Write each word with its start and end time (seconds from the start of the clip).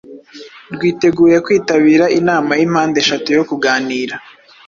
rwiteguye 0.73 1.37
kwitabira 1.45 2.05
inama 2.19 2.51
y'impande 2.59 2.95
eshatu 3.03 3.29
yo 3.37 3.43
kuganira 3.49 4.15